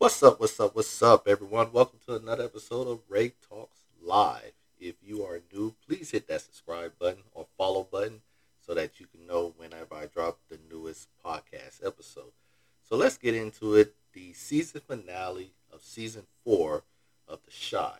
[0.00, 1.74] What's up, what's up, what's up, everyone?
[1.74, 4.52] Welcome to another episode of Ray Talks Live.
[4.78, 8.22] If you are new, please hit that subscribe button or follow button
[8.66, 12.32] so that you can know whenever I drop the newest podcast episode.
[12.88, 13.94] So let's get into it.
[14.14, 16.84] The season finale of season four
[17.28, 17.98] of The Chi.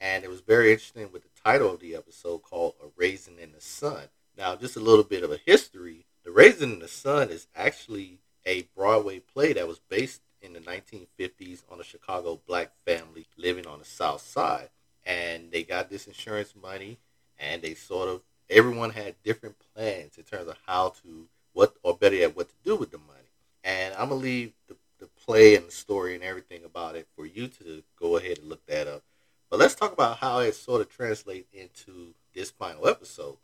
[0.00, 3.52] And it was very interesting with the title of the episode called A Raisin in
[3.52, 4.08] the Sun.
[4.36, 6.06] Now, just a little bit of a history.
[6.24, 10.60] The Raisin in the Sun is actually a Broadway play that was based in the
[10.60, 14.70] 1950s on a Chicago black family living on the South Side.
[15.04, 16.98] And they got this insurance money,
[17.38, 21.96] and they sort of, everyone had different plans in terms of how to, what, or
[21.96, 23.18] better yet, what to do with the money.
[23.64, 27.06] And I'm going to leave the, the play and the story and everything about it
[27.16, 29.02] for you to go ahead and look that up.
[29.50, 33.36] But let's talk about how it sort of translates into this final episode.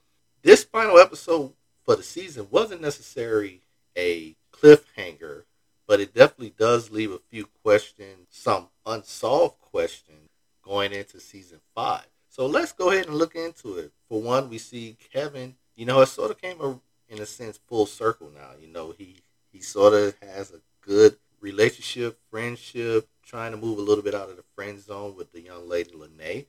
[0.43, 1.53] This final episode
[1.85, 3.63] for the season wasn't necessarily
[3.97, 5.45] a cliffhanger
[5.87, 10.31] but it definitely does leave a few questions, some unsolved questions
[10.63, 12.07] going into season five.
[12.29, 13.93] So let's go ahead and look into it.
[14.09, 15.55] For one, we see Kevin.
[15.75, 18.51] You know, it sort of came a, in a sense full circle now.
[18.61, 19.17] You know, he
[19.53, 24.29] he sort of has a good relationship, friendship, trying to move a little bit out
[24.29, 26.47] of the friend zone with the young lady Lene,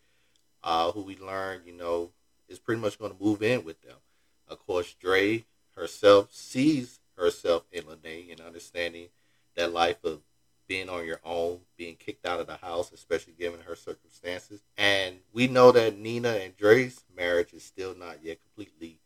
[0.63, 2.11] uh, who we learned, you know,
[2.49, 3.97] is pretty much going to move in with them.
[4.47, 9.07] Of course, Dre herself sees herself in Lene and understanding
[9.57, 10.21] that life of
[10.67, 14.61] being on your own, being kicked out of the house, especially given her circumstances.
[14.77, 18.99] And we know that Nina and Dre's marriage is still not yet completely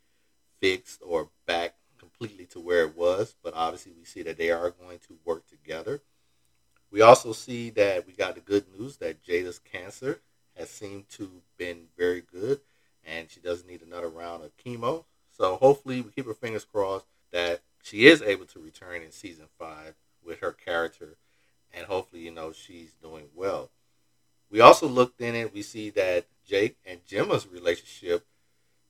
[0.60, 4.72] fixed or back completely to where it was, but obviously we see that they are
[4.72, 6.02] going to work together.
[6.92, 10.20] We also see that we got the good news that Jada's cancer
[10.58, 12.60] has seemed to been very good
[13.06, 15.06] and she doesn't need another round of chemo.
[15.32, 19.46] So hopefully we keep our fingers crossed that she is able to return in season
[19.58, 21.18] five with her character,
[21.74, 23.70] and hopefully, you know, she's doing well.
[24.50, 25.54] We also looked in it.
[25.54, 28.26] We see that Jake and Jemma's relationship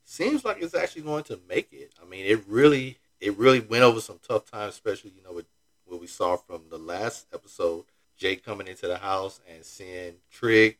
[0.04, 1.94] seems like it's actually going to make it.
[2.02, 5.46] I mean, it really, it really went over some tough times, especially you know with
[5.86, 7.86] what we saw from the last episode.
[8.18, 10.78] Jake coming into the house and seeing Trig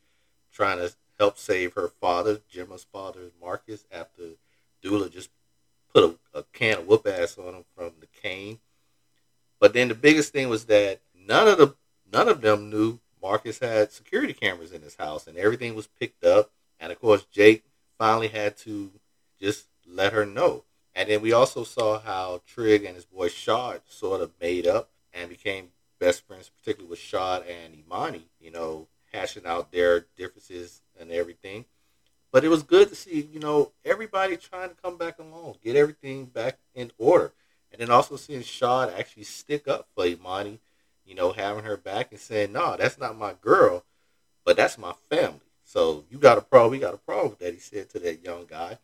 [0.54, 4.24] trying to help save her father, Jemma's father, Marcus, after
[4.84, 5.30] Douda just
[5.94, 6.04] put
[6.34, 8.60] a, a can of whoop ass on him from the cane.
[9.60, 11.76] But then the biggest thing was that none of the
[12.12, 16.24] none of them knew Marcus had security cameras in his house, and everything was picked
[16.24, 16.52] up.
[16.80, 17.64] And of course, Jake
[17.98, 18.92] finally had to
[19.40, 20.64] just let her know.
[20.96, 24.90] And then we also saw how Trig and his boy Shad sort of made up
[25.14, 30.82] and became best friends, particularly with Shad and Imani, you know, hashing out their differences
[31.00, 31.66] and everything.
[32.32, 35.76] But it was good to see, you know, everybody trying to come back along, get
[35.76, 37.34] everything back in order.
[37.72, 40.60] And then also seeing Shad actually stick up for Imani,
[41.12, 43.84] you know, having her back and saying, no, that's not my girl,
[44.46, 45.42] but that's my family.
[45.66, 48.46] So you got a problem, we got a problem that he said to that young
[48.46, 48.78] guy.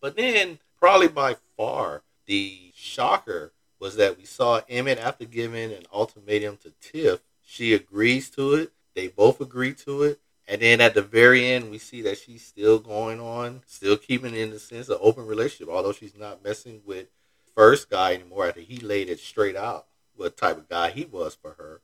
[0.00, 5.82] But then, probably by far, the shocker was that we saw Emmett after giving an
[5.92, 7.20] ultimatum to Tiff.
[7.44, 8.72] She agrees to it.
[8.94, 10.18] They both agree to it.
[10.48, 14.34] And then at the very end, we see that she's still going on, still keeping
[14.34, 17.08] in the sense of open relationship, although she's not messing with
[17.54, 19.84] first guy anymore after he laid it straight out
[20.16, 21.80] what type of guy he was for her.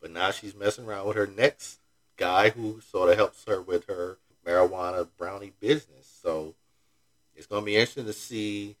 [0.00, 1.80] But now she's messing around with her next
[2.16, 6.18] guy who sort of helps her with her marijuana brownie business.
[6.22, 6.54] So
[7.34, 8.76] it's going to be interesting to see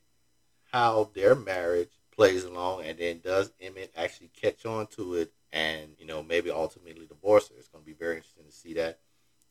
[0.72, 5.90] how their marriage plays along and then does Emmett actually catch on to it and,
[5.98, 7.54] you know, maybe ultimately divorce her.
[7.58, 8.98] It's going to be very interesting to see that.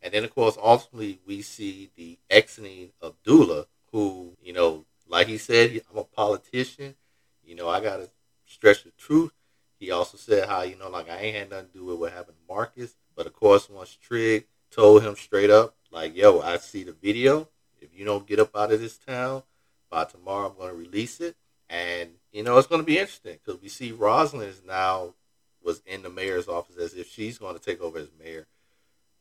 [0.01, 5.27] And then, of course, ultimately we see the exiting of Douda, who, you know, like
[5.27, 6.95] he said, I'm a politician.
[7.43, 8.09] You know, I got to
[8.57, 9.31] stretch the truth.
[9.79, 12.11] He also said how, you know, like I ain't had nothing to do with what
[12.11, 12.95] happened to Marcus.
[13.15, 17.47] But of course, once Trig told him straight up, like, yo, I see the video.
[17.79, 19.43] If you don't get up out of this town
[19.89, 21.35] by tomorrow, I'm going to release it.
[21.69, 25.13] And, you know, it's going to be interesting because we see Rosalind is now
[25.63, 28.47] was in the mayor's office as if she's going to take over as mayor.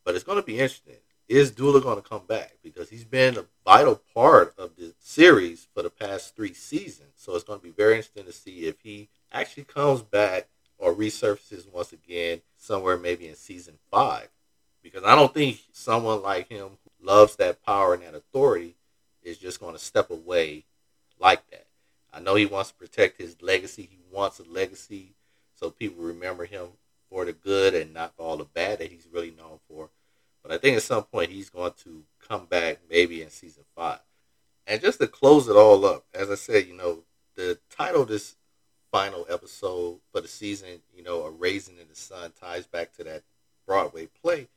[0.03, 0.97] But it's going to be interesting
[1.27, 2.53] is Douda going to come back?
[2.63, 4.76] Because he's been a vital part of
[5.07, 7.13] series for the past three seasons.
[7.15, 10.93] So it's going to be very interesting to see if he actually comes back or
[10.93, 14.27] resurfaces once again somewhere maybe in season five.
[14.83, 18.75] Because I don't think someone like him who loves that power and that authority
[19.23, 20.65] is just going to step away
[21.19, 21.67] like that.
[22.13, 23.83] I know he wants to protect his legacy.
[23.83, 25.15] He wants a legacy
[25.53, 26.67] so people remember him
[27.09, 29.89] for the good and not all the bad that he's really known for.
[30.43, 33.99] But I think at some point he's going to come back maybe in season five.
[34.67, 37.03] And just to close it all up, as I said, you know,
[37.35, 38.35] the title of this
[38.91, 43.03] final episode for the season, you know, A Raisin in the Sun ties back to
[43.05, 43.23] that
[43.65, 44.47] Broadway play,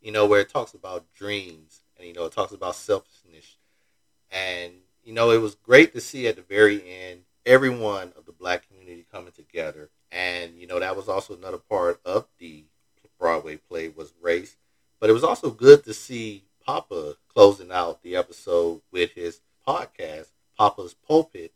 [0.00, 3.56] you know, where it talks about dreams and, you know, it talks about selfishness.
[4.30, 4.74] And,
[5.04, 8.68] you know, it was great to see at the very end everyone of the black
[8.68, 9.90] community coming together.
[10.12, 12.64] And, you know, that was also another part of the
[13.18, 14.56] Broadway play was race.
[15.00, 20.28] But it was also good to see Papa closing out the episode with his podcast,
[20.58, 21.52] Papa's Pulpit,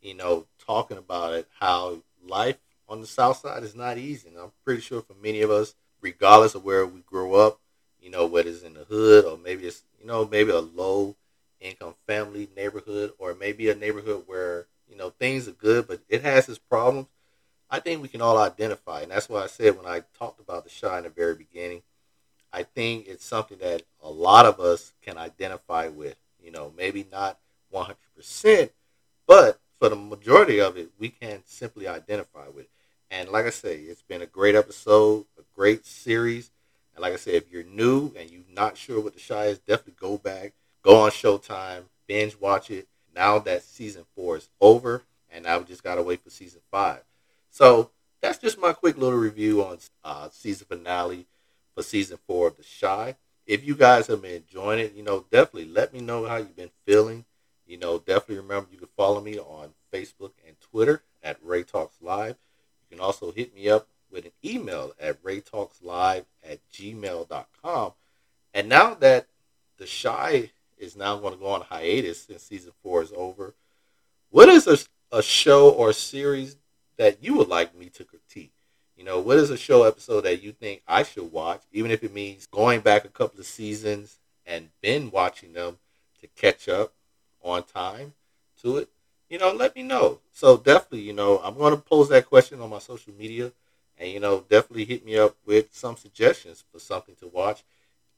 [0.00, 4.28] you know, talking about it, how life on the South Side is not easy.
[4.28, 7.60] And I'm pretty sure for many of us, regardless of where we grow up,
[8.00, 11.14] you know, whether it's in the hood or maybe it's, you know, maybe a low
[11.60, 16.22] income family neighborhood or maybe a neighborhood where, you know, things are good, but it
[16.22, 17.06] has its problems.
[17.70, 19.02] I think we can all identify.
[19.02, 21.82] And that's why I said when I talked about the Chi in the very beginning,
[22.52, 26.16] I think it's something that a lot of us can identify with.
[26.42, 27.38] You know, maybe not
[27.72, 28.70] 100%,
[29.26, 32.66] but for the majority of it, we can simply identify with.
[32.66, 32.70] it.
[33.10, 36.50] And like I say, it's been a great episode, a great series.
[36.94, 39.58] And like I said, if you're new and you're not sure what the Chi is,
[39.58, 40.52] definitely go back,
[40.82, 42.86] go on Showtime, binge watch it.
[43.14, 47.02] Now that season four is over, and now we just gotta wait for season five.
[47.50, 47.90] So
[48.22, 51.26] that's just my quick little review on uh, season finale
[51.74, 53.16] for season four of The Chi.
[53.46, 56.56] If you guys have been enjoying it, you know, definitely let me know how you've
[56.56, 57.24] been feeling.
[57.66, 61.96] You know, definitely remember you can follow me on Facebook and Twitter at Ray Talks
[62.00, 62.36] Live.
[62.90, 67.92] You can also hit me up with an email at raytalkslive at gmail.com.
[68.54, 69.26] And now that
[69.78, 73.54] The Chi is now going to go on hiatus since season four is over,
[74.30, 74.78] what is a,
[75.16, 76.56] a show or series
[76.98, 78.52] that you would like me to critique?
[78.96, 82.04] You know, what is a show episode that you think I should watch, even if
[82.04, 85.78] it means going back a couple of seasons and been watching them
[86.20, 86.92] to catch up
[87.42, 88.14] on time
[88.62, 88.88] to it?
[89.28, 90.20] You know, let me know.
[90.32, 93.52] So definitely, you know, I'm going to pose that question on my social media,
[93.98, 97.64] and you know, definitely hit me up with some suggestions for something to watch,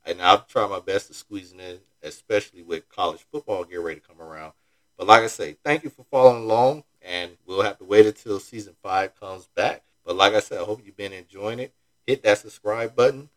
[0.05, 4.00] and I'll try my best to squeeze it in, especially with college football get ready
[4.00, 4.53] to come around.
[4.97, 8.38] But like I say, thank you for following along, and we'll have to wait until
[8.41, 9.82] season five comes back.
[10.05, 11.73] But like I said, I hope you've been enjoying it.
[12.06, 13.31] Hit that subscribe button